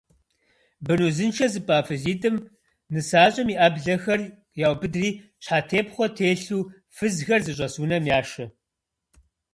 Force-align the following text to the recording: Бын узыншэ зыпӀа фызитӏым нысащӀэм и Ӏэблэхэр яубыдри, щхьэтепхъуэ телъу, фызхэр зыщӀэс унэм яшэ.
Бын 0.85 0.99
узыншэ 1.07 1.47
зыпӀа 1.53 1.77
фызитӏым 1.87 2.35
нысащӀэм 2.93 3.47
и 3.53 3.55
Ӏэблэхэр 3.59 4.21
яубыдри, 4.65 5.09
щхьэтепхъуэ 5.43 6.07
телъу, 6.17 6.61
фызхэр 6.95 7.41
зыщӀэс 7.45 7.75
унэм 7.83 8.03
яшэ. 8.19 8.45